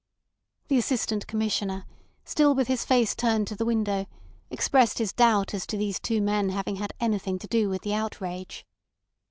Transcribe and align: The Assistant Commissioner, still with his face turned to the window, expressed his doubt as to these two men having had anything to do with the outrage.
The 0.67 0.79
Assistant 0.79 1.27
Commissioner, 1.27 1.85
still 2.25 2.55
with 2.55 2.67
his 2.67 2.83
face 2.83 3.13
turned 3.13 3.45
to 3.45 3.55
the 3.55 3.65
window, 3.65 4.07
expressed 4.49 4.97
his 4.97 5.13
doubt 5.13 5.53
as 5.53 5.67
to 5.67 5.77
these 5.77 5.99
two 5.99 6.21
men 6.23 6.49
having 6.49 6.77
had 6.77 6.93
anything 6.99 7.37
to 7.37 7.45
do 7.47 7.69
with 7.69 7.83
the 7.83 7.93
outrage. 7.93 8.65